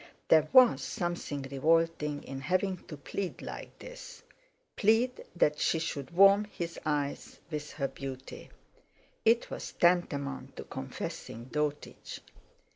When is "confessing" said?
10.63-11.49